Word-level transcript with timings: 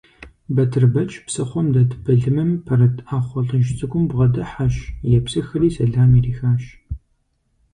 Батырбэч 0.55 1.11
псыхъуэм 1.25 1.67
дэт 1.73 1.91
былымым 2.03 2.51
пэрыт 2.65 2.95
Ӏэхъуэ 3.07 3.41
лӀыжь 3.47 3.71
цӀыкӀум 3.77 4.03
бгъэдыхьэщ, 4.09 4.75
епсыхри 5.17 5.69
сэлам 5.75 6.11
ирихащ. 6.17 6.63